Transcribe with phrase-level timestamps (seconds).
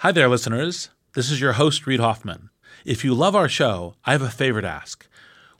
[0.00, 0.90] Hi there, listeners.
[1.14, 2.50] This is your host, Reid Hoffman.
[2.84, 5.08] If you love our show, I have a favor to ask.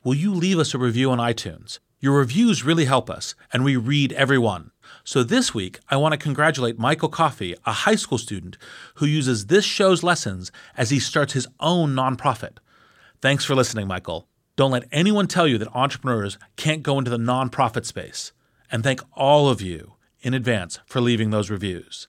[0.05, 1.79] Will you leave us a review on iTunes?
[2.01, 4.73] Your reviews really help us, and we read every one.
[5.05, 8.59] So this week, I want to congratulate Michael Coffey, a high school student
[8.97, 12.59] who uses this show's lessons as he starts his own nonprofit.
[13.23, 14.29] Thanks for listening, Michael.
[14.55, 18.33] Don't let anyone tell you that entrepreneurs can't go into the nonprofit space.
[18.71, 22.09] And thank all of you in advance for leaving those reviews.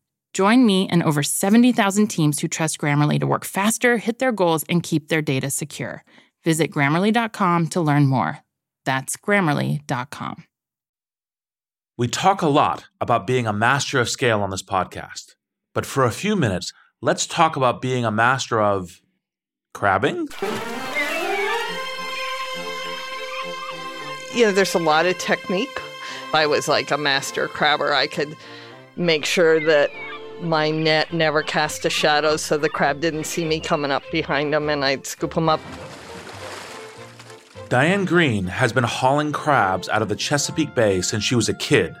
[0.33, 4.63] Join me and over 70,000 teams who trust Grammarly to work faster, hit their goals,
[4.69, 6.03] and keep their data secure.
[6.43, 8.39] Visit grammarly.com to learn more.
[8.85, 10.45] That's grammarly.com.
[11.97, 15.35] We talk a lot about being a master of scale on this podcast,
[15.73, 19.01] but for a few minutes, let's talk about being a master of
[19.73, 20.27] crabbing.
[24.33, 25.81] You know, there's a lot of technique.
[26.33, 27.93] I was like a master crabber.
[27.93, 28.35] I could
[28.95, 29.91] make sure that
[30.43, 34.53] my net never cast a shadow so the crab didn't see me coming up behind
[34.53, 35.61] him and I'd scoop him up.
[37.69, 41.53] Diane Greene has been hauling crabs out of the Chesapeake Bay since she was a
[41.53, 41.95] kid.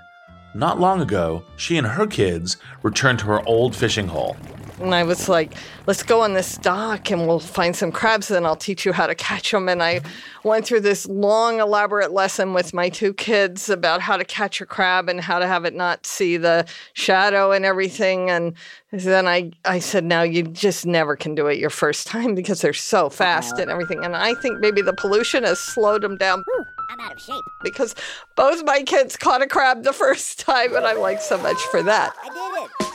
[0.53, 4.35] Not long ago, she and her kids returned to her old fishing hole.
[4.81, 5.53] And I was like,
[5.87, 9.07] let's go on this dock and we'll find some crabs and I'll teach you how
[9.07, 9.69] to catch them.
[9.69, 10.01] And I
[10.43, 14.65] went through this long, elaborate lesson with my two kids about how to catch a
[14.65, 18.29] crab and how to have it not see the shadow and everything.
[18.29, 18.55] And
[18.91, 22.61] then I, I said, now you just never can do it your first time because
[22.61, 24.03] they're so fast and everything.
[24.03, 26.43] And I think maybe the pollution has slowed them down.
[26.89, 27.43] I'm out of shape.
[27.63, 27.95] Because
[28.35, 31.81] both my kids caught a crab the first time, and I'm like, so much for
[31.83, 32.13] that.
[32.21, 32.90] I did it.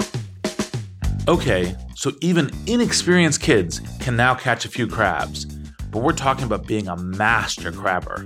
[1.28, 5.44] Okay, so even inexperienced kids can now catch a few crabs.
[5.90, 8.24] But we're talking about being a master crabber.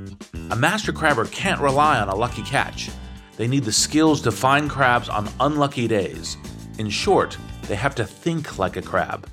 [0.50, 2.90] A master crabber can't rely on a lucky catch.
[3.38, 6.36] They need the skills to find crabs on unlucky days.
[6.78, 7.38] In short,
[7.68, 9.26] they have to think like a crab.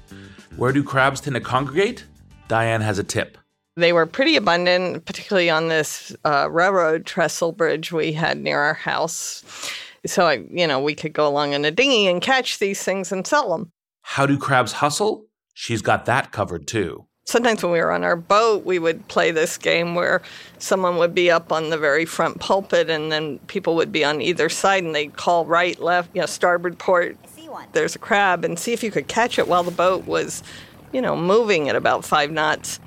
[0.56, 2.06] Where do crabs tend to congregate?
[2.48, 3.38] Diane has a tip.
[3.76, 8.74] They were pretty abundant, particularly on this uh, railroad trestle bridge we had near our
[8.76, 9.44] house.
[10.08, 13.12] So, I, you know, we could go along in a dinghy and catch these things
[13.12, 13.72] and sell them.
[14.02, 15.26] How do crabs hustle?
[15.54, 17.08] She's got that covered too.
[17.26, 20.22] Sometimes when we were on our boat, we would play this game where
[20.60, 24.22] someone would be up on the very front pulpit and then people would be on
[24.22, 27.18] either side and they'd call right, left, you know, starboard port.
[27.22, 27.68] I see one.
[27.74, 30.42] There's a crab and see if you could catch it while the boat was,
[30.94, 32.80] you know, moving at about five knots.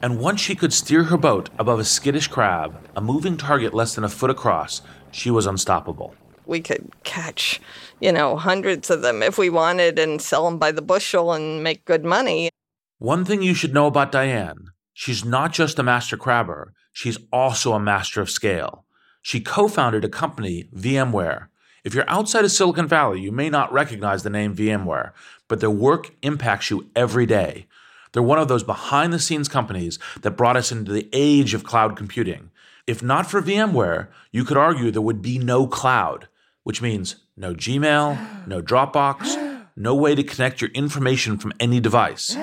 [0.00, 3.96] And once she could steer her boat above a skittish crab, a moving target less
[3.96, 4.80] than a foot across,
[5.10, 6.14] she was unstoppable.
[6.48, 7.60] We could catch,
[8.00, 11.62] you know, hundreds of them if we wanted and sell them by the bushel and
[11.62, 12.50] make good money.
[12.98, 17.74] One thing you should know about Diane she's not just a master crabber, she's also
[17.74, 18.84] a master of scale.
[19.22, 21.48] She co founded a company, VMware.
[21.84, 25.12] If you're outside of Silicon Valley, you may not recognize the name VMware,
[25.46, 27.66] but their work impacts you every day.
[28.12, 31.64] They're one of those behind the scenes companies that brought us into the age of
[31.64, 32.50] cloud computing.
[32.86, 36.26] If not for VMware, you could argue there would be no cloud,
[36.68, 42.36] which means no Gmail, no Dropbox, no way to connect your information from any device.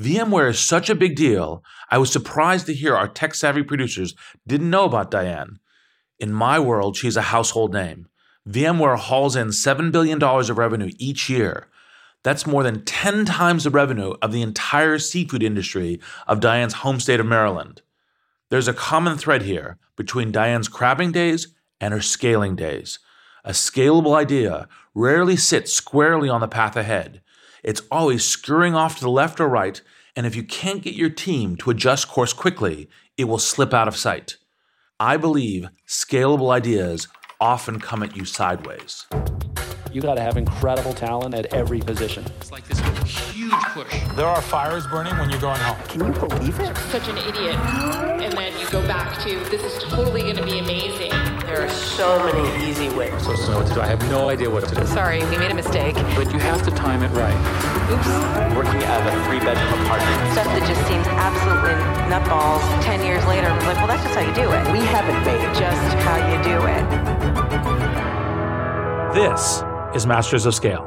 [0.00, 4.14] VMware is such a big deal, I was surprised to hear our tech savvy producers
[4.46, 5.58] didn't know about Diane.
[6.18, 8.08] In my world, she's a household name.
[8.48, 11.66] VMware hauls in $7 billion of revenue each year.
[12.22, 16.98] That's more than 10 times the revenue of the entire seafood industry of Diane's home
[16.98, 17.82] state of Maryland.
[18.48, 21.48] There's a common thread here between Diane's crabbing days
[21.78, 23.00] and her scaling days.
[23.46, 27.20] A scalable idea rarely sits squarely on the path ahead.
[27.62, 29.82] It's always scurrying off to the left or right,
[30.16, 32.88] and if you can't get your team to adjust course quickly,
[33.18, 34.38] it will slip out of sight.
[34.98, 37.06] I believe scalable ideas
[37.38, 39.06] often come at you sideways.
[39.92, 42.24] You got to have incredible talent at every position.
[42.40, 42.80] It's like this
[43.30, 44.02] huge push.
[44.14, 45.76] There are fires burning when you're going home.
[45.88, 46.76] Can you believe it?
[46.90, 47.56] Such an idiot.
[47.56, 51.12] And then you go back to, this is totally going to be amazing.
[51.54, 53.12] There are so many easy ways.
[53.22, 53.80] So to know what to do.
[53.80, 54.84] I have no idea what to do.
[54.86, 55.94] Sorry, we made a mistake.
[55.94, 57.32] But you have to time it right.
[57.92, 58.08] Oops.
[58.56, 60.32] Working out of a three-bedroom apartment.
[60.32, 61.78] Stuff that just seems absolutely
[62.10, 62.58] nutballs.
[62.82, 64.72] Ten years later, I'm like, well, that's just how you do it.
[64.72, 66.82] We haven't made just how you do it.
[69.14, 69.62] This
[69.94, 70.84] is Masters of Scale.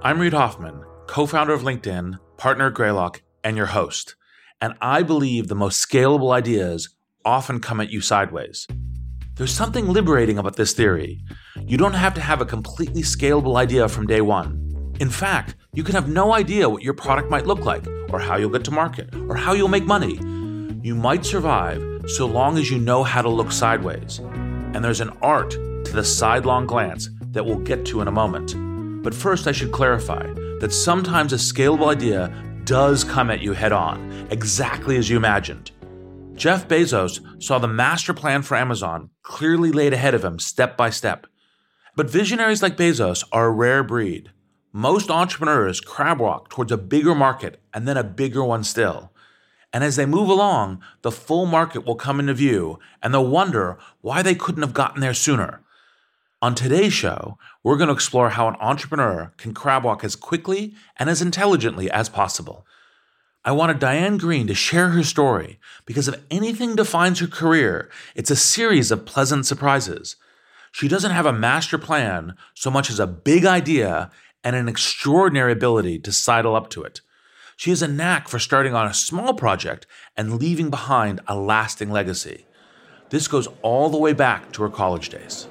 [0.00, 4.16] I'm Reid Hoffman, co founder of LinkedIn, partner at Greylock, and your host.
[4.62, 6.96] And I believe the most scalable ideas
[7.26, 8.66] often come at you sideways.
[9.36, 11.20] There's something liberating about this theory.
[11.66, 14.94] You don't have to have a completely scalable idea from day one.
[15.00, 18.36] In fact, you can have no idea what your product might look like, or how
[18.36, 20.20] you'll get to market, or how you'll make money.
[20.82, 24.20] You might survive so long as you know how to look sideways.
[24.20, 28.54] And there's an art to the sidelong glance that we'll get to in a moment.
[29.02, 32.32] But first, I should clarify that sometimes a scalable idea
[32.62, 35.72] does come at you head on, exactly as you imagined.
[36.36, 40.90] Jeff Bezos saw the master plan for Amazon clearly laid ahead of him step by
[40.90, 41.26] step.
[41.94, 44.32] But visionaries like Bezos are a rare breed.
[44.72, 49.12] Most entrepreneurs crab walk towards a bigger market and then a bigger one still.
[49.72, 53.78] And as they move along, the full market will come into view and they'll wonder
[54.00, 55.62] why they couldn't have gotten there sooner.
[56.42, 60.74] On today's show, we're going to explore how an entrepreneur can crab walk as quickly
[60.98, 62.66] and as intelligently as possible.
[63.46, 68.30] I wanted Diane Greene to share her story because if anything defines her career, it's
[68.30, 70.16] a series of pleasant surprises.
[70.72, 74.10] She doesn't have a master plan so much as a big idea
[74.42, 77.02] and an extraordinary ability to sidle up to it.
[77.56, 79.86] She has a knack for starting on a small project
[80.16, 82.46] and leaving behind a lasting legacy.
[83.10, 85.46] This goes all the way back to her college days.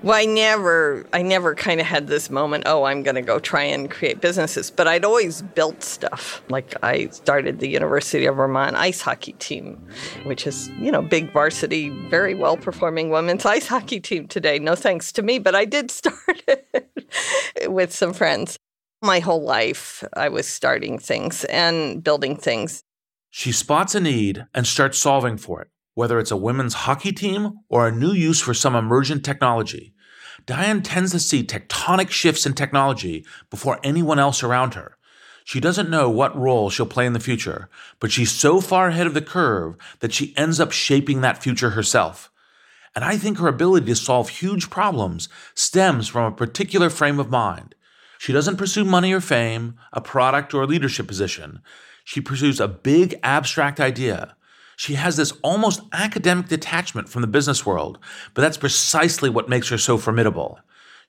[0.00, 2.64] Well, I never, I never kind of had this moment.
[2.66, 4.70] Oh, I'm going to go try and create businesses.
[4.70, 6.40] But I'd always built stuff.
[6.48, 9.84] Like I started the University of Vermont ice hockey team,
[10.24, 14.60] which is you know big varsity, very well performing women's ice hockey team today.
[14.60, 16.90] No thanks to me, but I did start it
[17.66, 18.56] with some friends.
[19.02, 22.82] My whole life, I was starting things and building things.
[23.30, 25.68] She spots a need and starts solving for it
[25.98, 29.92] whether it's a women's hockey team or a new use for some emergent technology.
[30.46, 34.96] Diane tends to see tectonic shifts in technology before anyone else around her.
[35.44, 37.68] She doesn't know what role she'll play in the future,
[37.98, 41.70] but she's so far ahead of the curve that she ends up shaping that future
[41.70, 42.30] herself.
[42.94, 47.28] And I think her ability to solve huge problems stems from a particular frame of
[47.28, 47.74] mind.
[48.18, 51.58] She doesn't pursue money or fame, a product or a leadership position.
[52.04, 54.36] She pursues a big abstract idea
[54.78, 57.98] she has this almost academic detachment from the business world,
[58.32, 60.60] but that's precisely what makes her so formidable.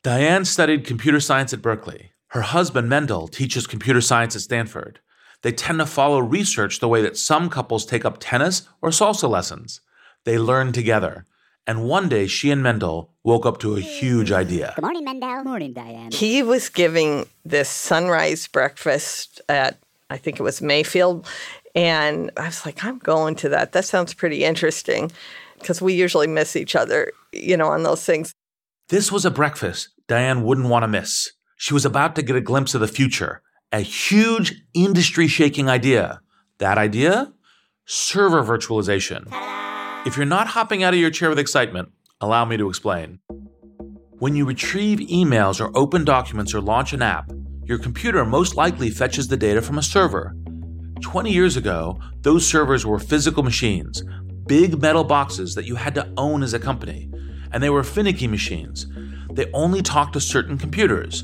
[0.01, 2.11] Diane studied computer science at Berkeley.
[2.29, 5.01] Her husband, Mendel, teaches computer science at Stanford.
[5.43, 9.29] They tend to follow research the way that some couples take up tennis or salsa
[9.29, 9.81] lessons.
[10.23, 11.27] They learn together.
[11.67, 14.73] And one day, she and Mendel woke up to a huge idea.
[14.77, 15.35] Good morning, Mendel.
[15.35, 16.11] Good morning, Diane.
[16.11, 19.77] He was giving this sunrise breakfast at,
[20.09, 21.27] I think it was Mayfield,
[21.75, 23.71] and I was like, I'm going to that.
[23.73, 25.11] That sounds pretty interesting
[25.59, 28.33] because we usually miss each other, you know, on those things.
[28.89, 31.33] This was a breakfast Diane wouldn't want to miss.
[31.55, 36.21] She was about to get a glimpse of the future, a huge industry shaking idea.
[36.57, 37.31] That idea?
[37.85, 39.27] Server virtualization.
[40.07, 43.19] If you're not hopping out of your chair with excitement, allow me to explain.
[44.17, 47.31] When you retrieve emails or open documents or launch an app,
[47.63, 50.35] your computer most likely fetches the data from a server.
[51.01, 54.03] 20 years ago, those servers were physical machines,
[54.45, 57.09] big metal boxes that you had to own as a company,
[57.51, 58.87] and they were finicky machines.
[59.31, 61.23] They only talked to certain computers.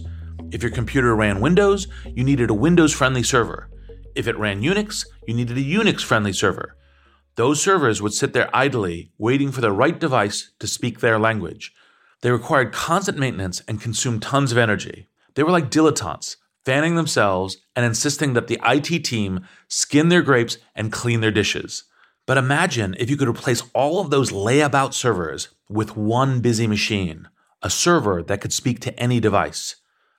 [0.52, 3.70] If your computer ran Windows, you needed a Windows friendly server.
[4.16, 6.78] If it ran Unix, you needed a Unix friendly server.
[7.36, 11.74] Those servers would sit there idly, waiting for the right device to speak their language.
[12.22, 15.10] They required constant maintenance and consumed tons of energy.
[15.34, 20.58] They were like dilettantes, fanning themselves and insisting that the IT team skin their grapes
[20.76, 21.84] and clean their dishes.
[22.26, 27.28] But imagine if you could replace all of those layabout servers with one busy machine,
[27.62, 29.76] a server that could speak to any device.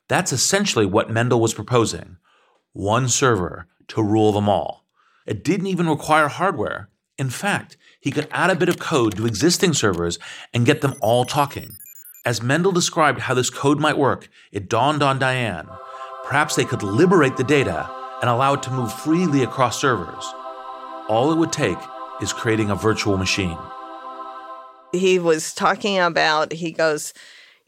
[0.08, 2.18] That's essentially what Mendel was proposing
[2.72, 4.84] one server to rule them all.
[5.24, 6.90] It didn't even require hardware.
[7.16, 10.18] In fact, he could add a bit of code to existing servers
[10.52, 11.78] and get them all talking.
[12.26, 15.68] As Mendel described how this code might work, it dawned on Diane.
[16.26, 17.88] Perhaps they could liberate the data
[18.20, 20.24] and allow it to move freely across servers.
[21.08, 21.78] All it would take
[22.20, 23.56] is creating a virtual machine.
[24.92, 27.14] He was talking about, he goes,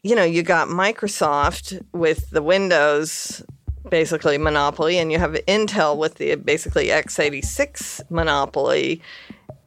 [0.03, 3.43] you know, you got Microsoft with the Windows
[3.89, 9.01] basically monopoly, and you have Intel with the basically x86 monopoly.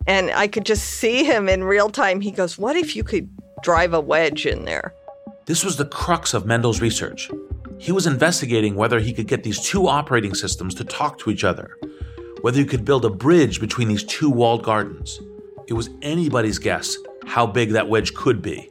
[0.07, 2.21] And I could just see him in real time.
[2.21, 3.31] He goes, What if you could
[3.63, 4.93] drive a wedge in there?
[5.47, 7.31] This was the crux of Mendel's research.
[7.83, 11.43] He was investigating whether he could get these two operating systems to talk to each
[11.43, 11.77] other,
[12.41, 15.21] whether you could build a bridge between these two walled gardens.
[15.67, 16.97] It was anybody's guess
[17.27, 18.71] how big that wedge could be.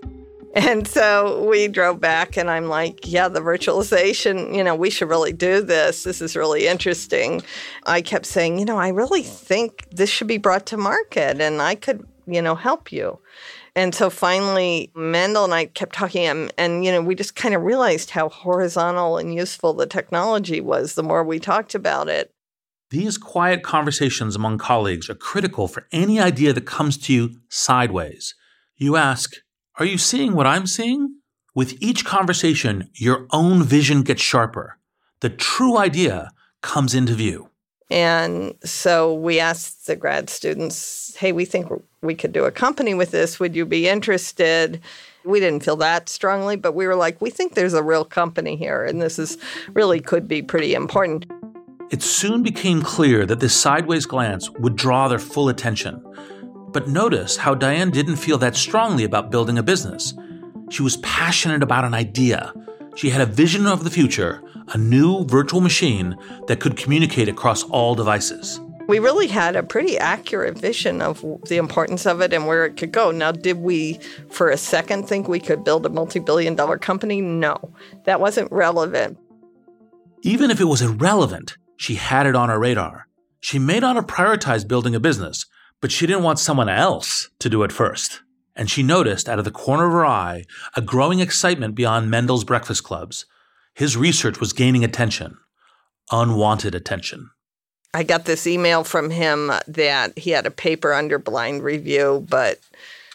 [0.55, 5.09] And so we drove back, and I'm like, yeah, the virtualization, you know, we should
[5.09, 6.03] really do this.
[6.03, 7.41] This is really interesting.
[7.85, 11.61] I kept saying, you know, I really think this should be brought to market, and
[11.61, 13.19] I could, you know, help you.
[13.75, 17.55] And so finally, Mendel and I kept talking, and, and you know, we just kind
[17.55, 22.33] of realized how horizontal and useful the technology was the more we talked about it.
[22.89, 28.35] These quiet conversations among colleagues are critical for any idea that comes to you sideways.
[28.75, 29.35] You ask,
[29.79, 31.19] Are you seeing what I'm seeing?
[31.55, 34.77] With each conversation, your own vision gets sharper.
[35.21, 37.50] The true idea comes into view.
[37.91, 41.67] And so we asked the grad students, hey, we think
[42.01, 43.37] we could do a company with this.
[43.39, 44.79] Would you be interested?
[45.25, 48.55] We didn't feel that strongly, but we were like, we think there's a real company
[48.55, 49.37] here, and this is
[49.73, 51.25] really could be pretty important.
[51.91, 56.01] It soon became clear that this sideways glance would draw their full attention.
[56.69, 60.13] But notice how Diane didn't feel that strongly about building a business.
[60.69, 62.53] She was passionate about an idea.
[62.95, 66.15] She had a vision of the future, a new virtual machine
[66.47, 68.59] that could communicate across all devices.
[68.87, 72.77] We really had a pretty accurate vision of the importance of it and where it
[72.77, 73.11] could go.
[73.11, 73.99] Now, did we
[74.29, 77.21] for a second think we could build a multi billion dollar company?
[77.21, 77.73] No,
[78.05, 79.17] that wasn't relevant.
[80.23, 83.07] Even if it was irrelevant, she had it on her radar.
[83.39, 85.45] She may not have prioritized building a business,
[85.81, 88.21] but she didn't want someone else to do it first.
[88.55, 90.43] And she noticed out of the corner of her eye
[90.75, 93.25] a growing excitement beyond Mendel's breakfast clubs.
[93.75, 95.37] His research was gaining attention,
[96.11, 97.29] unwanted attention.
[97.93, 102.59] I got this email from him that he had a paper under blind review, but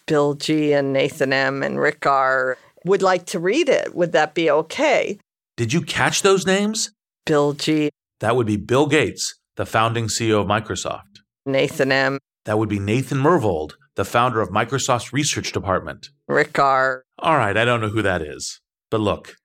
[0.07, 3.95] Bill G and Nathan M and Rick R would like to read it.
[3.95, 5.19] Would that be okay?
[5.57, 6.91] Did you catch those names?
[7.25, 7.91] Bill G.
[8.21, 11.21] That would be Bill Gates, the founding CEO of Microsoft.
[11.45, 12.19] Nathan M.
[12.45, 16.11] That would be Nathan Myhrvold, the founder of Microsoft's research department.
[16.29, 17.03] Rick R.
[17.19, 18.61] All right, I don't know who that is.
[18.91, 19.37] But look,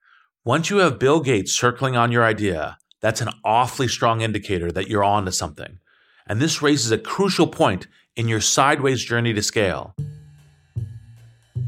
[0.44, 4.88] once you have Bill Gates circling on your idea, that's an awfully strong indicator that
[4.88, 5.78] you're on to something.
[6.26, 9.94] And this raises a crucial point in your sideways journey to scale.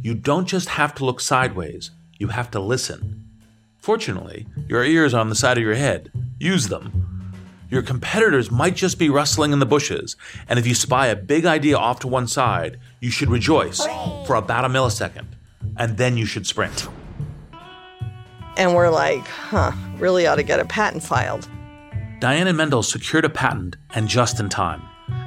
[0.03, 3.25] You don't just have to look sideways, you have to listen.
[3.79, 6.11] Fortunately, your ears are on the side of your head.
[6.41, 7.33] Use them.
[7.71, 10.17] Your competitors might just be rustling in the bushes,
[10.49, 13.87] and if you spy a big idea off to one side, you should rejoice
[14.27, 15.27] for about a millisecond,
[15.77, 16.89] and then you should sprint.
[18.57, 21.49] And we're like, huh, really ought to get a patent filed.
[22.21, 24.83] Diane and Mendel secured a patent, and just in time.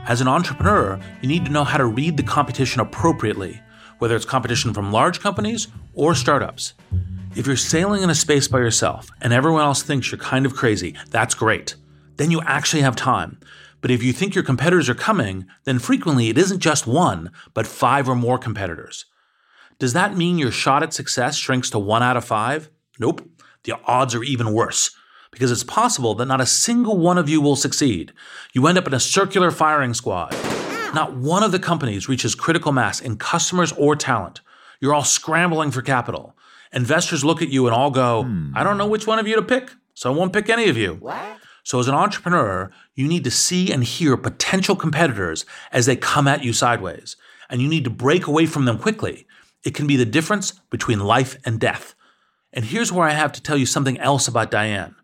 [0.08, 3.62] As an entrepreneur, you need to know how to read the competition appropriately,
[4.00, 6.74] whether it's competition from large companies or startups.
[7.36, 10.56] If you're sailing in a space by yourself and everyone else thinks you're kind of
[10.56, 11.76] crazy, that's great.
[12.16, 13.40] Then you actually have time.
[13.82, 17.68] But if you think your competitors are coming, then frequently it isn't just one, but
[17.68, 19.06] five or more competitors.
[19.78, 22.72] Does that mean your shot at success shrinks to one out of five?
[23.00, 23.28] Nope.
[23.64, 24.96] The odds are even worse
[25.32, 28.14] because it's possible that not a single one of you will succeed.
[28.54, 30.32] You end up in a circular firing squad.
[30.94, 34.42] Not one of the companies reaches critical mass in customers or talent.
[34.80, 36.36] You're all scrambling for capital.
[36.72, 38.52] Investors look at you and all go, hmm.
[38.56, 40.78] I don't know which one of you to pick, so I won't pick any of
[40.78, 40.96] you.
[40.96, 41.38] What?
[41.64, 46.28] So, as an entrepreneur, you need to see and hear potential competitors as they come
[46.28, 47.18] at you sideways,
[47.50, 49.28] and you need to break away from them quickly.
[49.66, 51.94] It can be the difference between life and death.
[52.54, 54.96] And here's where I have to tell you something else about Diane.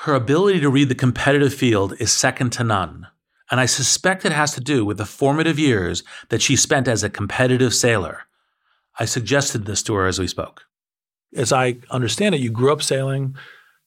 [0.00, 3.06] Her ability to read the competitive field is second to none.
[3.50, 7.04] And I suspect it has to do with the formative years that she spent as
[7.04, 8.22] a competitive sailor.
[8.98, 10.64] I suggested this to her as we spoke.
[11.34, 13.36] As I understand it, you grew up sailing,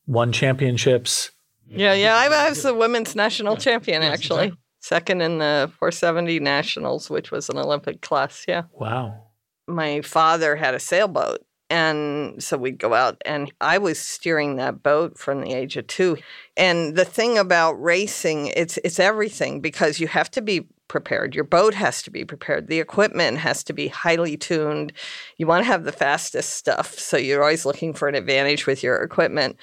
[0.07, 1.31] won championships.
[1.67, 2.15] Yeah, yeah.
[2.15, 4.53] I was the women's national champion, actually.
[4.79, 8.45] Second in the 470 nationals, which was an Olympic class.
[8.47, 8.63] Yeah.
[8.71, 9.25] Wow.
[9.67, 14.81] My father had a sailboat And so we'd go out, and I was steering that
[14.81, 16.17] boat from the age of two.
[16.57, 21.35] And the thing about racing, it's it's everything because you have to be prepared.
[21.35, 22.67] Your boat has to be prepared.
[22.67, 24.91] The equipment has to be highly tuned.
[25.37, 28.83] You want to have the fastest stuff, so you're always looking for an advantage with
[28.83, 29.55] your equipment.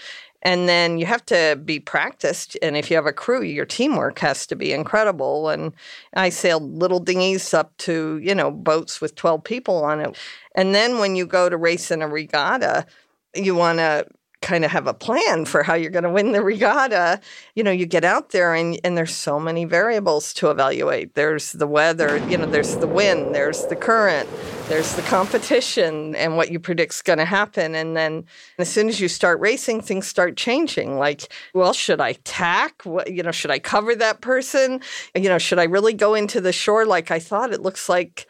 [0.47, 2.57] And then you have to be practiced.
[2.62, 5.49] And if you have a crew, your teamwork has to be incredible.
[5.49, 5.73] And
[6.15, 10.17] I sailed little dinghies up to, you know, boats with 12 people on it.
[10.55, 12.87] And then when you go to race in a regatta,
[13.35, 14.07] you want to
[14.43, 17.21] kind of have a plan for how you're going to win the regatta,
[17.55, 21.14] you know, you get out there and, and there's so many variables to evaluate.
[21.14, 24.28] There's the weather, you know, there's the wind, there's the current,
[24.69, 27.75] there's the competition and what you predict's going to happen.
[27.75, 28.25] And then
[28.59, 30.99] as soon as you start racing, things start changing.
[30.99, 32.83] Like, well, should I tack?
[32.83, 34.81] What, you know, should I cover that person?
[35.14, 37.52] You know, should I really go into the shore like I thought?
[37.52, 38.26] It looks like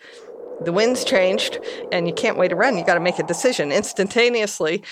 [0.60, 1.58] the wind's changed
[1.92, 2.76] and you can't wait around.
[2.76, 4.82] You got to make a decision instantaneously.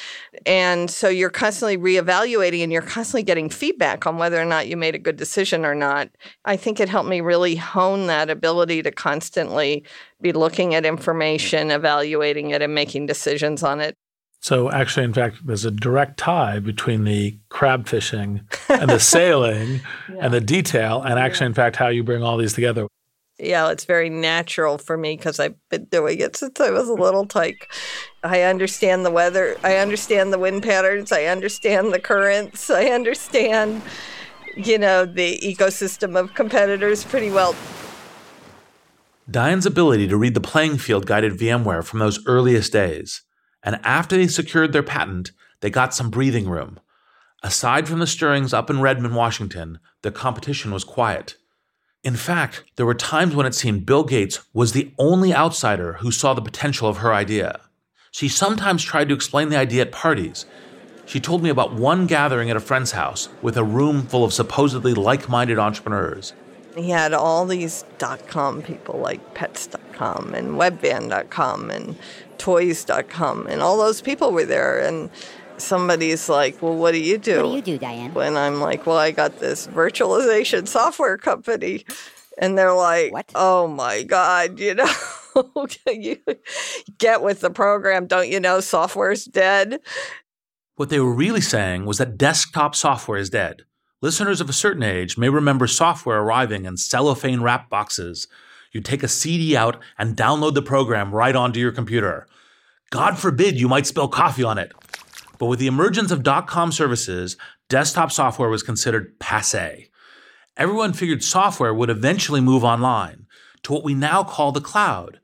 [0.47, 4.76] And so you're constantly reevaluating and you're constantly getting feedback on whether or not you
[4.76, 6.11] made a good decision or not.
[6.44, 9.85] I think it helped me really hone that ability to constantly
[10.21, 13.97] be looking at information, evaluating it, and making decisions on it.
[14.40, 19.80] So, actually, in fact, there's a direct tie between the crab fishing and the sailing
[20.11, 20.16] yeah.
[20.21, 22.87] and the detail, and actually, in fact, how you bring all these together
[23.38, 26.95] yeah, it's very natural for me because I've been doing it since I was a
[26.95, 27.73] little tyke.
[28.23, 29.57] I understand the weather.
[29.64, 31.11] I understand the wind patterns.
[31.11, 32.71] I understand the currents.
[32.71, 33.83] I understand,
[34.57, 37.57] you know, the ecosystem of competitors pretty well.
[39.29, 43.23] Diane's ability to read the playing field guided VMware from those earliest days.
[43.62, 46.79] And after they secured their patent, they got some breathing room.
[47.43, 51.37] Aside from the stirrings up in Redmond, Washington, the competition was quiet.
[52.04, 56.11] In fact, there were times when it seemed Bill Gates was the only outsider who
[56.11, 57.62] saw the potential of her idea.
[58.11, 60.44] She sometimes tried to explain the idea at parties.
[61.06, 64.34] She told me about one gathering at a friend's house with a room full of
[64.34, 66.34] supposedly like minded entrepreneurs.
[66.76, 71.97] He had all these dot com people like pets.com and webvan.com and
[72.36, 74.78] toys.com, and all those people were there.
[74.78, 75.08] And
[75.58, 77.43] somebody's like, Well, what do you do?
[77.43, 78.14] What do you do, Diane?
[78.14, 81.84] When I'm like, Well, I got this virtualization software company.
[82.36, 83.30] And they're like, what?
[83.34, 84.93] Oh my God, you know,
[85.86, 86.19] you
[86.99, 88.06] get with the program.
[88.06, 89.80] Don't you know software's dead?
[90.76, 93.62] What they were really saying was that desktop software is dead.
[94.02, 98.26] Listeners of a certain age may remember software arriving in cellophane wrap boxes.
[98.73, 102.26] You'd take a CD out and download the program right onto your computer.
[102.90, 104.73] God forbid you might spill coffee on it.
[105.38, 107.36] But with the emergence of dot com services,
[107.68, 109.88] desktop software was considered passe.
[110.56, 113.26] Everyone figured software would eventually move online
[113.64, 115.18] to what we now call the cloud.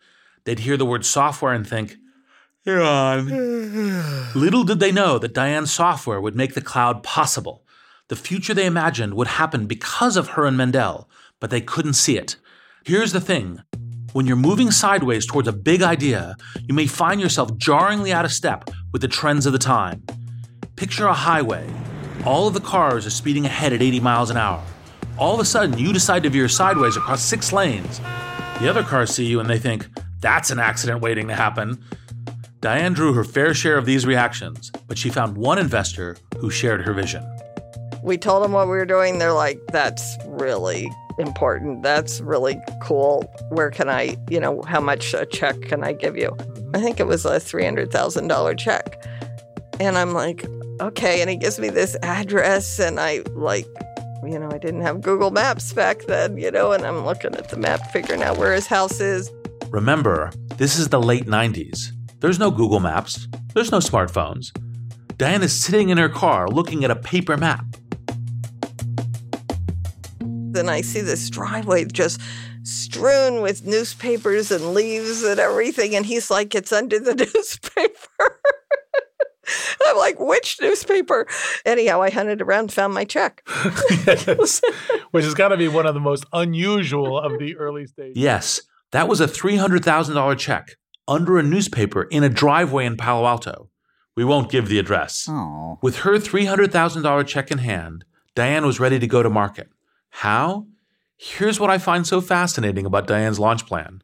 [0.45, 1.97] They'd hear the word software and think,
[2.65, 3.29] you're on.
[4.35, 7.65] Little did they know that Diane's software would make the cloud possible.
[8.09, 12.19] The future they imagined would happen because of her and Mendel, but they couldn't see
[12.19, 12.37] it.
[12.85, 13.63] Here's the thing
[14.13, 16.35] when you're moving sideways towards a big idea,
[16.67, 20.03] you may find yourself jarringly out of step with the trends of the time.
[20.75, 21.69] Picture a highway.
[22.25, 24.63] All of the cars are speeding ahead at 80 miles an hour.
[25.17, 28.01] All of a sudden, you decide to veer sideways across six lanes.
[28.59, 29.89] The other cars see you and they think,
[30.21, 31.83] that's an accident waiting to happen.
[32.61, 36.83] Diane drew her fair share of these reactions, but she found one investor who shared
[36.83, 37.25] her vision.
[38.03, 39.19] We told them what we were doing.
[39.19, 40.91] They're like, that's really
[41.21, 41.83] important.
[41.83, 43.23] That's really cool.
[43.51, 46.31] Where can I, you know, how much a check can I give you?
[46.31, 46.77] Mm-hmm.
[46.77, 49.05] I think it was a $300,000 check.
[49.79, 50.47] And I'm like,
[50.81, 51.21] okay.
[51.21, 53.67] And he gives me this address, and I like,
[54.25, 57.49] you know, I didn't have Google Maps back then, you know, and I'm looking at
[57.49, 59.31] the map, figuring out where his house is.
[59.71, 61.93] Remember, this is the late 90s.
[62.21, 64.53] There's no Google Maps, there's no smartphones.
[65.17, 67.65] Diane is sitting in her car looking at a paper map.
[70.53, 72.21] Then I see this driveway just
[72.63, 75.95] strewn with newspapers and leaves and everything.
[75.97, 78.41] And he's like, it's under the newspaper.
[79.87, 81.27] I'm like, which newspaper?
[81.65, 83.43] Anyhow, I hunted around, found my check.
[84.07, 84.61] yes,
[85.11, 88.17] which has got to be one of the most unusual of the early stages.
[88.17, 88.61] Yes,
[88.93, 90.77] that was a $300,000 check
[91.09, 93.71] under a newspaper in a driveway in Palo Alto.
[94.17, 95.27] We won't give the address.
[95.29, 95.79] Oh.
[95.83, 99.69] With her $300,000 check in hand, Diane was ready to go to market.
[100.11, 100.67] How?
[101.17, 104.03] Here's what I find so fascinating about Diane's launch plan.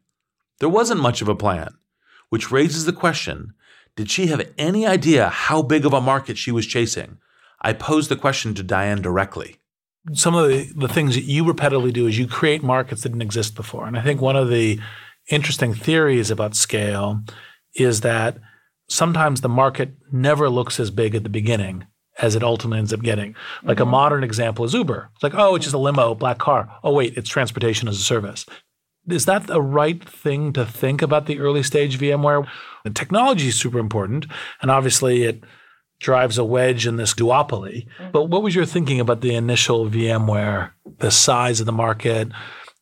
[0.59, 1.75] There wasn't much of a plan,
[2.31, 3.55] which raises the question
[3.97, 7.17] did she have any idea how big of a market she was chasing?
[7.63, 9.57] I posed the question to Diane directly.
[10.13, 13.23] Some of the, the things that you repetitively do is you create markets that didn't
[13.23, 13.87] exist before.
[13.87, 14.79] And I think one of the
[15.31, 17.23] interesting theories about scale
[17.75, 18.37] is that
[18.89, 21.87] sometimes the market never looks as big at the beginning
[22.19, 23.35] as it ultimately ends up getting.
[23.63, 23.89] Like mm-hmm.
[23.89, 25.11] a modern example is Uber.
[25.15, 26.71] It's like, oh, it's just a limo, black car.
[26.83, 28.47] Oh, wait, it's transportation as a service.
[29.09, 32.49] Is that the right thing to think about the early stage VMware?
[32.85, 34.27] The technology is super important,
[34.61, 35.45] and obviously it
[36.01, 37.87] drives a wedge in this duopoly.
[37.87, 38.11] Mm-hmm.
[38.13, 42.29] But what was your thinking about the initial VMware, the size of the market,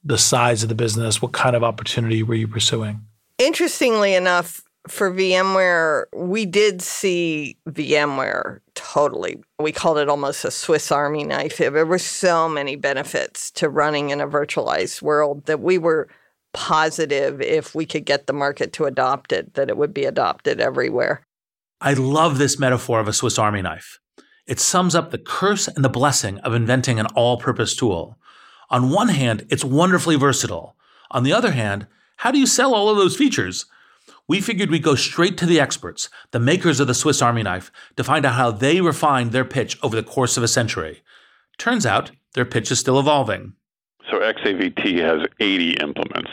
[0.02, 1.20] the size of the business?
[1.20, 3.04] What kind of opportunity were you pursuing?
[3.38, 9.42] Interestingly enough, for VMware, we did see VMware totally.
[9.58, 11.58] We called it almost a Swiss Army knife.
[11.58, 16.08] There were so many benefits to running in a virtualized world that we were
[16.52, 20.60] positive if we could get the market to adopt it, that it would be adopted
[20.60, 21.26] everywhere.
[21.80, 23.98] I love this metaphor of a Swiss Army knife.
[24.46, 28.18] It sums up the curse and the blessing of inventing an all purpose tool.
[28.70, 30.76] On one hand, it's wonderfully versatile.
[31.10, 31.86] On the other hand,
[32.18, 33.66] how do you sell all of those features?
[34.28, 37.70] We figured we'd go straight to the experts, the makers of the Swiss Army knife,
[37.96, 41.02] to find out how they refined their pitch over the course of a century.
[41.58, 43.54] Turns out their pitch is still evolving.
[44.10, 46.30] So XAVT has 80 implements.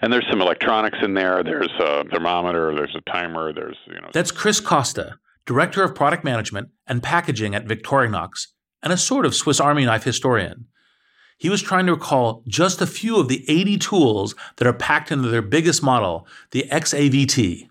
[0.00, 1.42] And there's some electronics in there.
[1.42, 4.10] There's a thermometer, there's a timer, there's, you know.
[4.12, 8.48] That's Chris Costa, Director of Product Management and Packaging at Victorinox,
[8.82, 10.66] and a sort of Swiss Army knife historian
[11.38, 15.12] he was trying to recall just a few of the 80 tools that are packed
[15.12, 17.68] into their biggest model, the XAVT.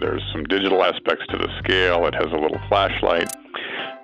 [0.00, 2.04] There's some digital aspects to the scale.
[2.06, 3.30] It has a little flashlight.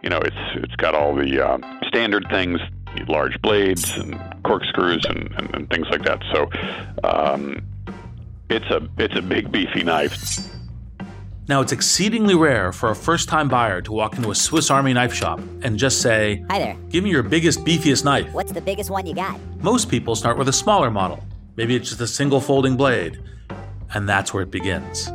[0.02, 2.60] You know, it's it's got all the uh, standard things,
[3.08, 6.22] large blades and corkscrews and, and, and things like that.
[6.32, 6.48] So
[7.04, 7.60] um,
[8.48, 10.16] it's a it's a big beefy knife.
[11.50, 14.92] Now, it's exceedingly rare for a first time buyer to walk into a Swiss Army
[14.92, 16.76] knife shop and just say, Hi there.
[16.90, 18.32] Give me your biggest, beefiest knife.
[18.32, 19.36] What's the biggest one you got?
[19.60, 21.24] Most people start with a smaller model.
[21.56, 23.20] Maybe it's just a single folding blade.
[23.92, 25.10] And that's where it begins.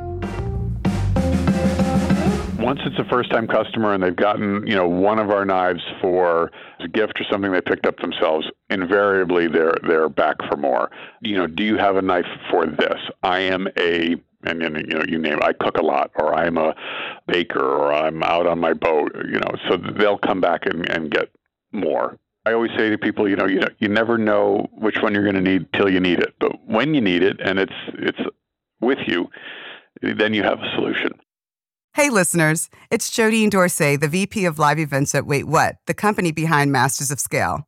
[2.60, 5.84] Once it's a first time customer and they've gotten, you know, one of our knives
[6.02, 10.91] for a gift or something they picked up themselves, invariably they're they're back for more.
[11.21, 13.00] You know, do you have a knife for this?
[13.24, 16.34] I am a and, and you know you name it, I cook a lot or
[16.36, 16.75] I'm a
[17.27, 21.12] baker or I'm out on my boat you know so they'll come back and, and
[21.12, 21.29] get
[21.71, 22.17] more.
[22.45, 25.23] I always say to people you know you know you never know which one you're
[25.23, 28.19] going to need till you need it but when you need it and it's it's
[28.81, 29.29] with you
[30.01, 31.12] then you have a solution.
[31.93, 36.31] Hey listeners it's Jodine Dorsey the VP of live events at Wait What the company
[36.31, 37.67] behind Masters of Scale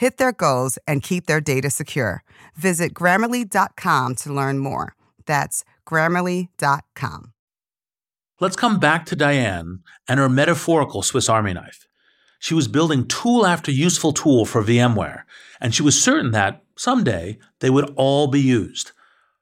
[0.00, 2.24] hit their goals, and keep their data secure.
[2.56, 4.94] Visit grammarly.com to learn more.
[5.26, 7.32] That's grammarly.com.
[8.40, 11.86] Let's come back to Diane and her metaphorical Swiss Army knife.
[12.38, 15.24] She was building tool after useful tool for VMware,
[15.60, 18.92] and she was certain that someday they would all be used.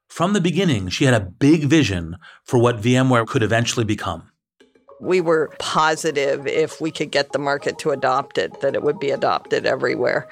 [0.09, 4.28] From the beginning, she had a big vision for what VMware could eventually become
[4.99, 8.99] we were positive if we could get the market to adopt it, that it would
[8.99, 10.27] be adopted everywhere.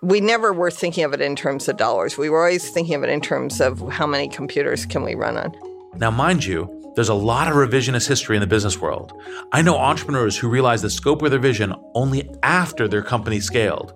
[0.00, 2.16] We never were thinking of it in terms of dollars.
[2.16, 5.36] We were always thinking of it in terms of how many computers can we run
[5.36, 5.52] on.
[5.96, 9.12] Now, mind you, there's a lot of revisionist history in the business world.
[9.52, 13.92] I know entrepreneurs who realized the scope of their vision only after their company scaled.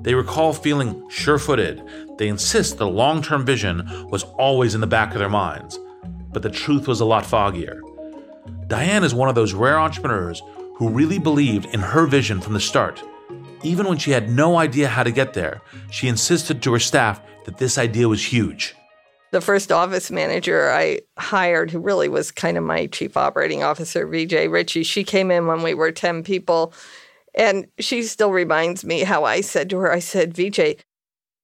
[0.00, 1.82] They recall feeling sure footed.
[2.18, 5.78] They insist the long term vision was always in the back of their minds.
[6.32, 7.80] But the truth was a lot foggier.
[8.68, 10.42] Diane is one of those rare entrepreneurs
[10.74, 13.02] who really believed in her vision from the start.
[13.62, 17.22] Even when she had no idea how to get there, she insisted to her staff
[17.46, 18.74] that this idea was huge.
[19.30, 24.06] The first office manager I hired, who really was kind of my chief operating officer,
[24.06, 26.74] VJ Ritchie, she came in when we were 10 people.
[27.34, 30.82] And she still reminds me how I said to her, I said, VJ,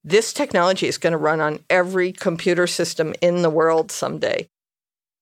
[0.02, 4.46] this technology is going to run on every computer system in the world someday.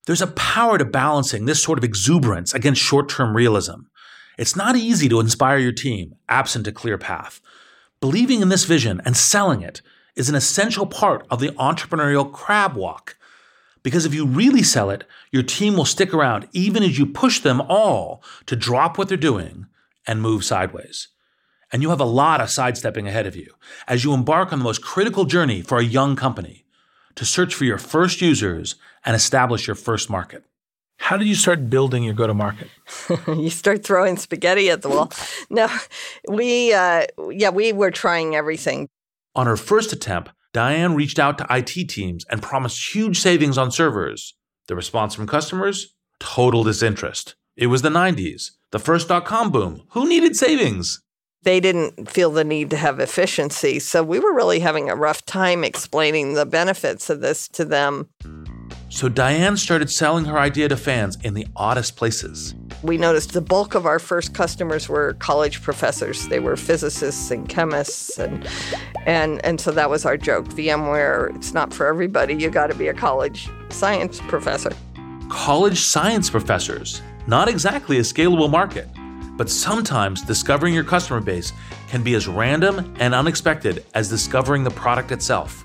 [0.06, 3.82] There's a power to balancing this sort of exuberance against short term realism.
[4.36, 7.40] It's not easy to inspire your team absent a clear path.
[8.00, 9.80] Believing in this vision and selling it
[10.16, 13.16] is an essential part of the entrepreneurial crab walk.
[13.82, 17.40] Because if you really sell it, your team will stick around even as you push
[17.40, 19.66] them all to drop what they're doing
[20.06, 21.08] and move sideways.
[21.72, 23.54] And you have a lot of sidestepping ahead of you
[23.88, 26.64] as you embark on the most critical journey for a young company
[27.14, 30.44] to search for your first users and establish your first market.
[30.98, 32.68] How did you start building your go to market?
[33.26, 35.10] you start throwing spaghetti at the wall.
[35.50, 35.68] No,
[36.28, 38.88] we, uh, yeah, we were trying everything.
[39.34, 43.70] On her first attempt, Diane reached out to IT teams and promised huge savings on
[43.70, 44.34] servers.
[44.68, 45.94] The response from customers?
[46.20, 47.34] Total disinterest.
[47.56, 49.82] It was the 90s, the first dot com boom.
[49.90, 51.02] Who needed savings?
[51.42, 53.80] They didn't feel the need to have efficiency.
[53.80, 58.08] So we were really having a rough time explaining the benefits of this to them.
[58.92, 62.54] So Diane started selling her idea to fans in the oddest places.
[62.82, 66.28] We noticed the bulk of our first customers were college professors.
[66.28, 68.46] They were physicists and chemists and
[69.06, 70.46] and and so that was our joke.
[70.48, 72.34] VMware, it's not for everybody.
[72.34, 74.72] You got to be a college science professor.
[75.30, 78.88] College science professors, not exactly a scalable market.
[79.38, 81.54] But sometimes discovering your customer base
[81.88, 85.64] can be as random and unexpected as discovering the product itself.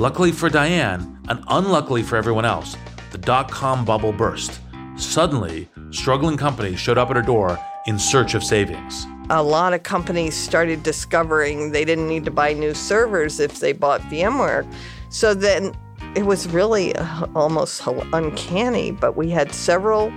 [0.00, 2.74] Luckily for Diane, and unluckily for everyone else,
[3.12, 4.58] the dot com bubble burst.
[4.96, 9.06] Suddenly, struggling companies showed up at her door in search of savings.
[9.28, 13.74] A lot of companies started discovering they didn't need to buy new servers if they
[13.74, 14.66] bought VMware.
[15.10, 15.74] So then
[16.16, 20.10] it was really uh, almost uncanny, but we had several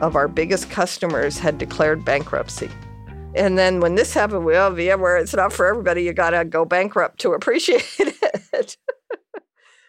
[0.00, 2.70] of our biggest customers had declared bankruptcy.
[3.34, 6.02] And then when this happened, we, oh, VMware, it's not for everybody.
[6.02, 8.76] You got to go bankrupt to appreciate it.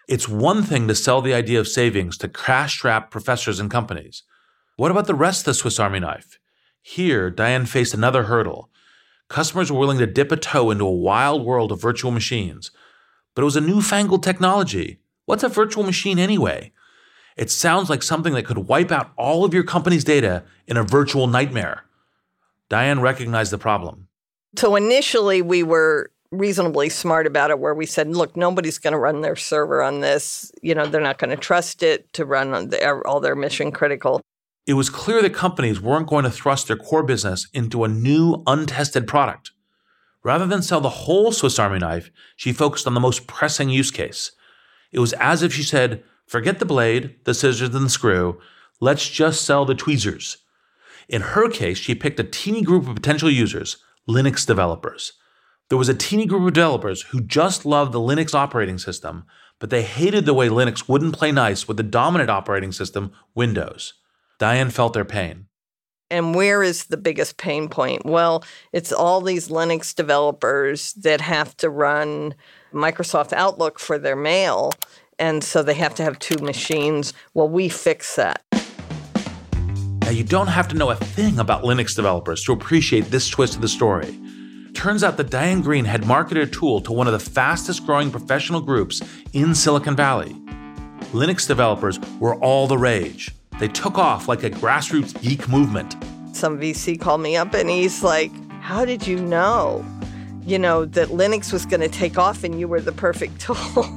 [0.07, 4.23] it's one thing to sell the idea of savings to crash strapped professors and companies.
[4.77, 6.39] What about the rest of the Swiss Army knife?
[6.81, 8.69] Here, Diane faced another hurdle.
[9.29, 12.71] Customers were willing to dip a toe into a wild world of virtual machines,
[13.35, 14.99] but it was a newfangled technology.
[15.25, 16.71] What's a virtual machine anyway?
[17.35, 20.83] It sounds like something that could wipe out all of your company's data in a
[20.83, 21.83] virtual nightmare.
[22.73, 24.07] Diane recognized the problem.
[24.57, 28.97] So initially, we were reasonably smart about it, where we said, look, nobody's going to
[28.97, 30.51] run their server on this.
[30.63, 33.71] You know, they're not going to trust it to run their, er, all their mission
[33.71, 34.21] critical.
[34.65, 38.41] It was clear that companies weren't going to thrust their core business into a new,
[38.47, 39.51] untested product.
[40.23, 43.91] Rather than sell the whole Swiss Army knife, she focused on the most pressing use
[43.91, 44.31] case.
[44.91, 48.41] It was as if she said, Forget the blade, the scissors, and the screw.
[48.81, 50.37] Let's just sell the tweezers.
[51.09, 53.77] In her case, she picked a teeny group of potential users,
[54.09, 55.13] Linux developers.
[55.69, 59.25] There was a teeny group of developers who just loved the Linux operating system,
[59.59, 63.93] but they hated the way Linux wouldn't play nice with the dominant operating system, Windows.
[64.39, 65.47] Diane felt their pain.
[66.11, 68.05] And where is the biggest pain point?
[68.05, 72.35] Well, it's all these Linux developers that have to run
[72.73, 74.71] Microsoft Outlook for their mail
[75.19, 77.13] and so they have to have two machines.
[77.33, 78.43] Well, we fix that.
[80.03, 83.55] Now, you don't have to know a thing about Linux developers to appreciate this twist
[83.55, 84.19] of the story.
[84.73, 88.11] Turns out that Diane Greene had marketed a tool to one of the fastest growing
[88.11, 90.33] professional groups in Silicon Valley.
[91.13, 93.31] Linux developers were all the rage.
[93.59, 95.95] They took off like a grassroots geek movement.
[96.35, 99.85] Some VC called me up and he's like, How did you know?
[100.45, 103.87] You know, that Linux was going to take off and you were the perfect tool.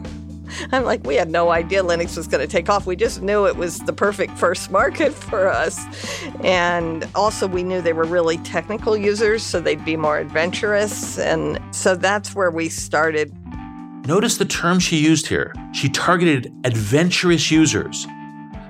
[0.72, 2.87] I'm like, we had no idea Linux was going to take off.
[2.87, 5.78] We just knew it was the perfect first market for us.
[6.42, 11.18] And also, we knew they were really technical users, so they'd be more adventurous.
[11.18, 13.35] And so that's where we started.
[14.06, 15.52] Notice the term she used here.
[15.72, 18.06] She targeted adventurous users.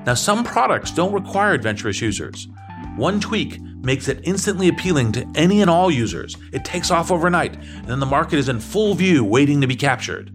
[0.06, 2.48] Now, some products don't require adventurous users.
[2.96, 6.36] One tweak makes it instantly appealing to any and all users.
[6.52, 9.76] It takes off overnight, and then the market is in full view waiting to be
[9.76, 10.32] captured.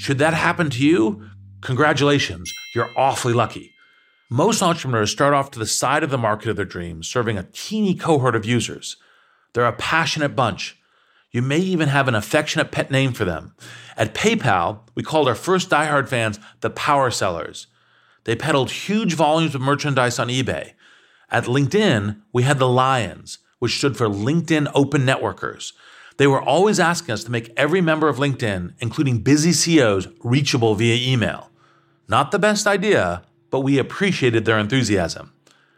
[0.00, 1.28] Should that happen to you,
[1.60, 3.74] congratulations, you're awfully lucky.
[4.30, 7.46] Most entrepreneurs start off to the side of the market of their dreams, serving a
[7.52, 8.96] teeny cohort of users.
[9.52, 10.78] They're a passionate bunch.
[11.32, 13.54] You may even have an affectionate pet name for them.
[13.94, 17.66] At PayPal, we called our first diehard fans the power sellers.
[18.24, 20.72] They peddled huge volumes of merchandise on eBay.
[21.28, 25.74] At LinkedIn, we had the Lions, which stood for LinkedIn Open Networkers.
[26.20, 30.74] They were always asking us to make every member of LinkedIn, including busy CEOs, reachable
[30.74, 31.50] via email.
[32.08, 35.32] Not the best idea, but we appreciated their enthusiasm.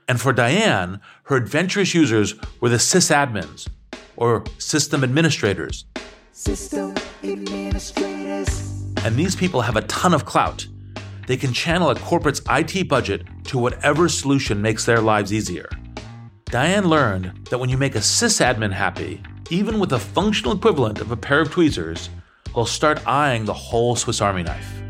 [0.08, 3.68] And for Diane, her adventurous users were the sysadmins,
[4.16, 5.84] or system administrators.
[6.32, 8.82] System administrators.
[9.04, 10.66] And these people have a ton of clout.
[11.28, 15.68] They can channel a corporate's IT budget to whatever solution makes their lives easier.
[16.46, 19.22] Diane learned that when you make a sysadmin happy,
[19.52, 22.08] even with a functional equivalent of a pair of tweezers,
[22.54, 24.82] will start eyeing the whole Swiss Army knife.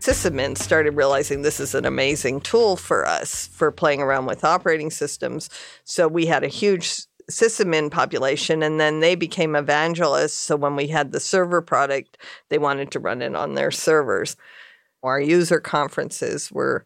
[0.00, 4.90] sysadmins started realizing this is an amazing tool for us for playing around with operating
[4.90, 5.48] systems.
[5.84, 10.34] So we had a huge sysadmin population, and then they became evangelists.
[10.34, 12.18] So when we had the server product,
[12.50, 14.36] they wanted to run it on their servers.
[15.02, 16.84] Our user conferences were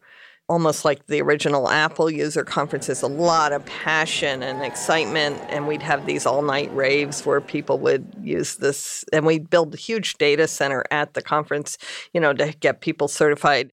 [0.51, 5.39] almost like the original Apple user conferences, a lot of passion and excitement.
[5.47, 9.05] And we'd have these all night raves where people would use this.
[9.13, 11.77] And we'd build a huge data center at the conference,
[12.13, 13.71] you know, to get people certified.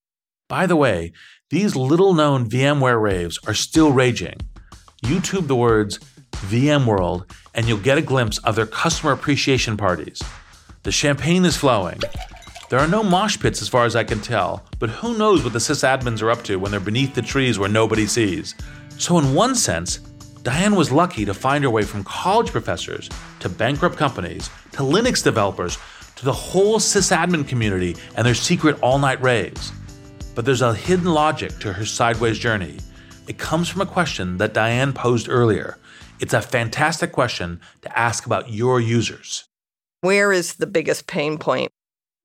[0.48, 1.12] By the way,
[1.50, 4.36] these little known VMware raves are still raging.
[5.02, 5.98] YouTube the words
[6.30, 10.22] VMworld and you'll get a glimpse of their customer appreciation parties.
[10.84, 12.00] The champagne is flowing.
[12.70, 15.52] There are no mosh pits as far as I can tell, but who knows what
[15.52, 18.54] the sysadmins are up to when they're beneath the trees where nobody sees.
[18.96, 19.98] So, in one sense,
[20.42, 23.08] Diane was lucky to find her way from college professors
[23.40, 25.78] to bankrupt companies to Linux developers
[26.16, 29.72] to the whole sysadmin community and their secret all night raves.
[30.34, 32.78] But there's a hidden logic to her sideways journey.
[33.26, 35.78] It comes from a question that Diane posed earlier.
[36.20, 39.44] It's a fantastic question to ask about your users.
[40.00, 41.70] Where is the biggest pain point?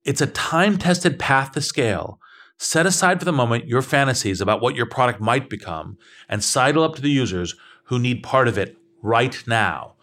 [0.04, 2.20] It's a time tested path to scale.
[2.64, 5.98] Set aside for the moment your fantasies about what your product might become
[6.30, 9.96] and sidle up to the users who need part of it right now.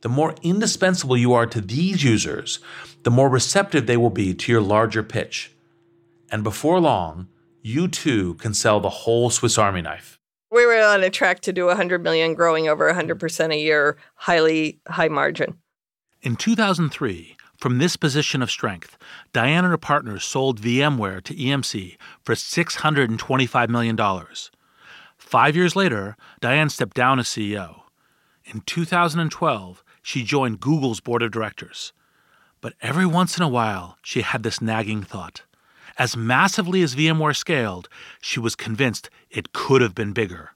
[0.00, 2.60] The more indispensable you are to these users,
[3.02, 5.52] the more receptive they will be to your larger pitch.
[6.30, 7.28] And before long,
[7.60, 10.18] you too can sell the whole Swiss Army knife.
[10.50, 14.80] We were on a track to do 100 million, growing over 100% a year, highly
[14.88, 15.58] high margin.
[16.22, 18.98] In 2003, from this position of strength,
[19.32, 23.96] Diane and her partners sold VMware to EMC for $625 million.
[25.16, 27.82] Five years later, Diane stepped down as CEO.
[28.46, 31.92] In 2012, she joined Google's board of directors.
[32.60, 35.42] But every once in a while, she had this nagging thought.
[35.96, 37.88] As massively as VMware scaled,
[38.20, 40.50] she was convinced it could have been bigger.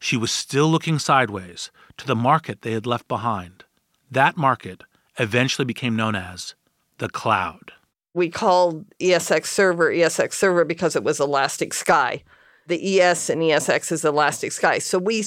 [0.00, 3.62] She was still looking sideways to the market they had left behind.
[4.10, 4.82] That market
[5.18, 6.54] eventually became known as
[6.98, 7.72] the cloud.
[8.14, 12.22] We called ESX Server ESX Server because it was Elastic Sky.
[12.66, 14.78] The ES and ESX is Elastic Sky.
[14.78, 15.24] So we,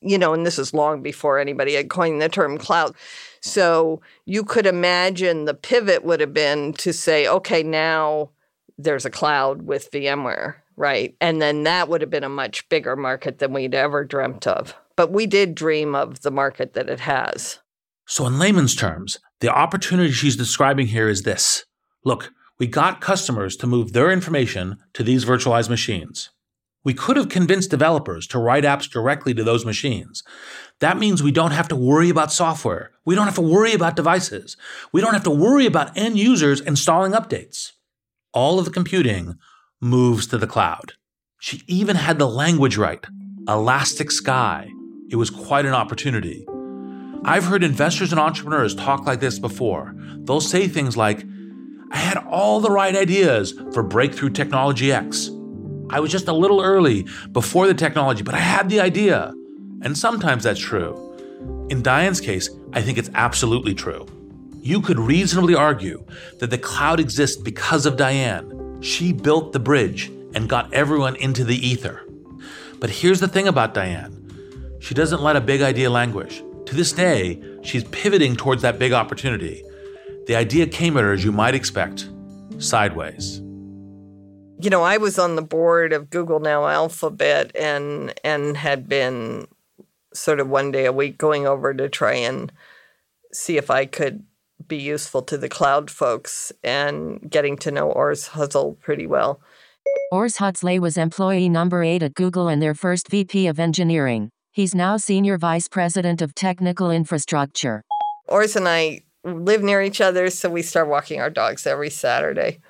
[0.00, 2.94] you know, and this is long before anybody had coined the term cloud.
[3.40, 8.30] So you could imagine the pivot would have been to say, okay, now
[8.78, 11.16] there's a cloud with VMware, right?
[11.20, 14.74] And then that would have been a much bigger market than we'd ever dreamt of.
[14.96, 17.58] But we did dream of the market that it has.
[18.06, 21.64] So, in layman's terms, the opportunity she's describing here is this
[22.04, 26.30] Look, we got customers to move their information to these virtualized machines.
[26.84, 30.22] We could have convinced developers to write apps directly to those machines.
[30.78, 32.92] That means we don't have to worry about software.
[33.04, 34.56] We don't have to worry about devices.
[34.92, 37.72] We don't have to worry about end users installing updates.
[38.32, 39.34] All of the computing
[39.80, 40.92] moves to the cloud.
[41.40, 43.04] She even had the language right
[43.48, 44.68] Elastic Sky.
[45.10, 46.46] It was quite an opportunity.
[47.28, 49.96] I've heard investors and entrepreneurs talk like this before.
[50.18, 51.24] They'll say things like,
[51.90, 55.28] I had all the right ideas for breakthrough technology X.
[55.90, 59.34] I was just a little early before the technology, but I had the idea.
[59.82, 61.66] And sometimes that's true.
[61.68, 64.06] In Diane's case, I think it's absolutely true.
[64.60, 66.04] You could reasonably argue
[66.38, 68.80] that the cloud exists because of Diane.
[68.82, 72.06] She built the bridge and got everyone into the ether.
[72.78, 74.12] But here's the thing about Diane
[74.78, 76.40] she doesn't let a big idea languish.
[76.66, 79.62] To this day, she's pivoting towards that big opportunity.
[80.26, 82.08] The idea came at her, as you might expect,
[82.58, 83.38] sideways.
[84.58, 89.46] You know, I was on the board of Google Now Alphabet and and had been
[90.12, 92.50] sort of one day a week going over to try and
[93.32, 94.24] see if I could
[94.66, 99.40] be useful to the cloud folks and getting to know Urs Hölzle pretty well.
[100.12, 104.30] Urs Hölzle was employee number eight at Google and their first VP of engineering.
[104.56, 107.84] He's now Senior Vice President of Technical Infrastructure.
[108.30, 112.60] Urs and I live near each other, so we start walking our dogs every Saturday.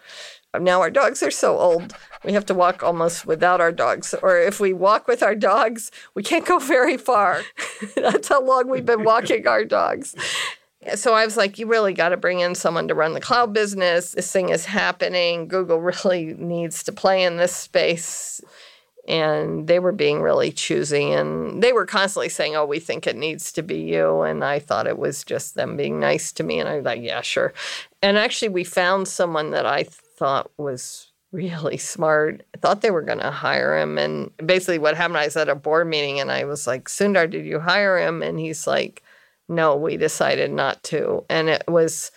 [0.58, 1.94] Now our dogs are so old,
[2.24, 4.16] we have to walk almost without our dogs.
[4.20, 7.42] Or if we walk with our dogs, we can't go very far.
[7.94, 10.16] That's how long we've been walking our dogs.
[10.96, 13.52] So I was like, you really got to bring in someone to run the cloud
[13.52, 14.10] business.
[14.10, 15.46] This thing is happening.
[15.46, 18.40] Google really needs to play in this space
[19.08, 23.16] and they were being really choosy and they were constantly saying oh we think it
[23.16, 26.58] needs to be you and i thought it was just them being nice to me
[26.58, 27.52] and i was like yeah sure
[28.02, 33.02] and actually we found someone that i thought was really smart I thought they were
[33.02, 36.30] going to hire him and basically what happened i was at a board meeting and
[36.30, 39.02] i was like sundar did you hire him and he's like
[39.48, 42.10] no we decided not to and it was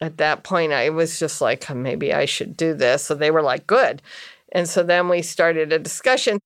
[0.00, 3.04] at that point, I was just like, maybe I should do this.
[3.04, 4.02] So they were like, good.
[4.54, 6.38] And so then we started a discussion.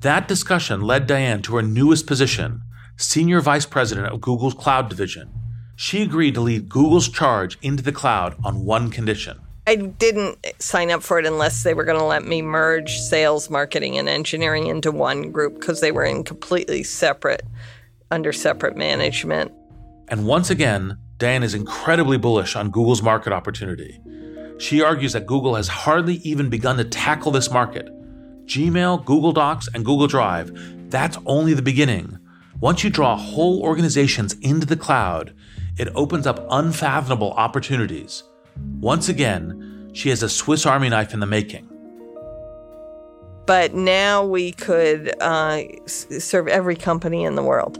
[0.00, 2.62] That discussion led Diane to her newest position,
[2.96, 5.30] Senior Vice President of Google's Cloud Division.
[5.76, 9.40] She agreed to lead Google's charge into the cloud on one condition.
[9.66, 13.48] I didn't sign up for it unless they were going to let me merge sales,
[13.48, 17.42] marketing, and engineering into one group because they were in completely separate,
[18.10, 19.52] under separate management.
[20.08, 24.00] And once again, Diane is incredibly bullish on Google's market opportunity.
[24.60, 27.88] She argues that Google has hardly even begun to tackle this market.
[28.44, 30.52] Gmail, Google Docs, and Google Drive,
[30.90, 32.18] that's only the beginning.
[32.60, 35.32] Once you draw whole organizations into the cloud,
[35.78, 38.22] it opens up unfathomable opportunities.
[38.80, 41.66] Once again, she has a Swiss Army knife in the making.
[43.46, 47.78] But now we could uh, serve every company in the world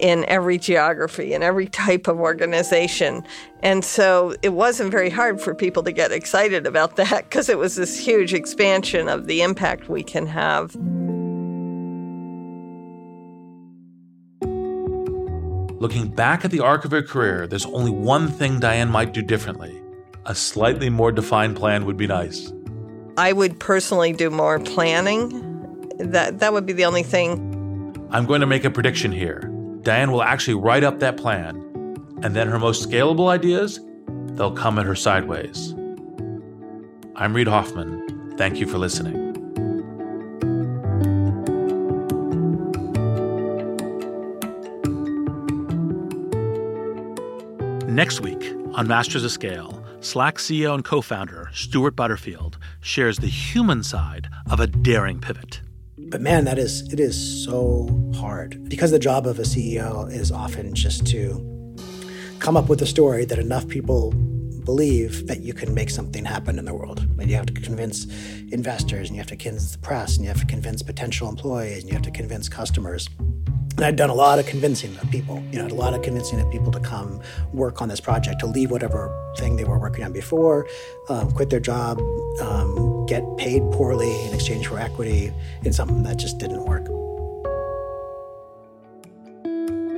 [0.00, 3.22] in every geography and every type of organization.
[3.62, 7.58] And so it wasn't very hard for people to get excited about that because it
[7.58, 10.74] was this huge expansion of the impact we can have.
[15.80, 19.22] Looking back at the arc of her career, there's only one thing Diane might do
[19.22, 19.80] differently.
[20.26, 22.52] A slightly more defined plan would be nice.
[23.16, 25.88] I would personally do more planning.
[25.98, 27.46] That that would be the only thing.
[28.10, 29.49] I'm going to make a prediction here.
[29.82, 31.56] Diane will actually write up that plan,
[32.22, 33.80] and then her most scalable ideas,
[34.34, 35.74] they'll come at her sideways.
[37.16, 38.34] I'm Reid Hoffman.
[38.36, 39.28] Thank you for listening.
[47.86, 53.26] Next week on Masters of Scale, Slack CEO and co founder Stewart Butterfield shares the
[53.26, 55.60] human side of a daring pivot.
[56.10, 60.32] But man, that is it is so hard because the job of a CEO is
[60.32, 61.76] often just to
[62.40, 64.10] come up with a story that enough people
[64.64, 67.06] believe that you can make something happen in the world.
[67.20, 68.06] And you have to convince
[68.50, 71.82] investors, and you have to convince the press, and you have to convince potential employees,
[71.82, 73.08] and you have to convince customers.
[73.76, 76.40] And I'd done a lot of convincing of people, you know, a lot of convincing
[76.40, 77.20] of people to come
[77.52, 80.66] work on this project, to leave whatever thing they were working on before,
[81.08, 81.98] um, quit their job,
[82.40, 85.32] um, get paid poorly in exchange for equity
[85.64, 86.86] in something that just didn't work.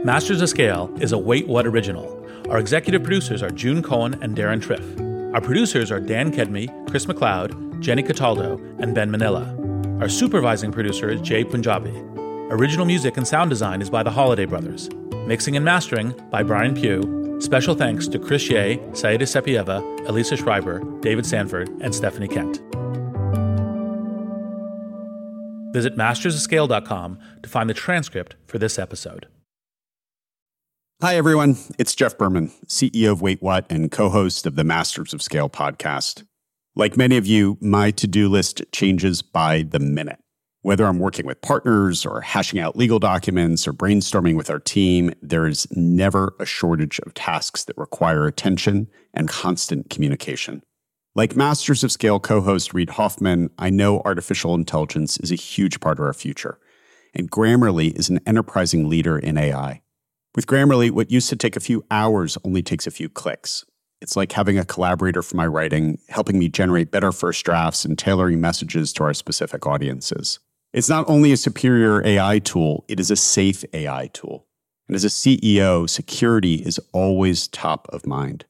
[0.03, 2.09] Masters of Scale is a Wait What original.
[2.49, 5.35] Our executive producers are June Cohen and Deron Triff.
[5.35, 9.45] Our producers are Dan Kedmi, Chris McLeod, Jenny Cataldo, and Ben Manila.
[10.01, 11.95] Our supervising producer is Jay Punjabi.
[12.51, 14.89] Original music and sound design is by the Holiday Brothers.
[15.27, 17.39] Mixing and mastering by Brian Pugh.
[17.41, 22.63] Special thanks to Chris Yeh, Saida Sapieva, Elisa Schreiber, David Sanford, and Stephanie Kent.
[25.73, 29.27] Visit mastersofscale.com to find the transcript for this episode.
[31.01, 31.57] Hi, everyone.
[31.79, 35.51] It's Jeff Berman, CEO of Wait What and co host of the Masters of Scale
[35.51, 36.25] podcast.
[36.77, 40.21] Like many of you, my to do list changes by the minute.
[40.61, 45.13] Whether I'm working with partners or hashing out legal documents or brainstorming with our team,
[45.21, 50.63] there is never a shortage of tasks that require attention and constant communication.
[51.15, 55.79] Like Masters of Scale co host Reid Hoffman, I know artificial intelligence is a huge
[55.79, 56.59] part of our future,
[57.15, 59.83] and Grammarly is an enterprising leader in AI.
[60.35, 63.63] With Grammarly, what used to take a few hours only takes a few clicks.
[64.01, 67.99] It's like having a collaborator for my writing, helping me generate better first drafts and
[67.99, 70.39] tailoring messages to our specific audiences.
[70.73, 74.47] It's not only a superior AI tool, it is a safe AI tool.
[74.89, 78.47] And as a CEO, security is always top of mind.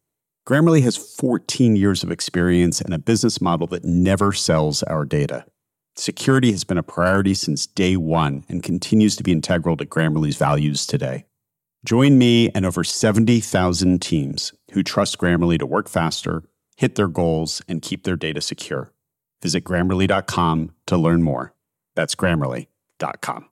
[0.47, 5.47] Grammarly has 14 years of experience and a business model that never sells our data.
[5.95, 10.37] Security has been a priority since day one and continues to be integral to Grammarly's
[10.37, 11.27] values today.
[11.85, 16.43] Join me and over 70,000 teams who trust Grammarly to work faster,
[16.77, 18.93] hit their goals, and keep their data secure.
[19.43, 21.55] Visit grammarly.com to learn more.
[21.95, 23.49] That's grammarly.com.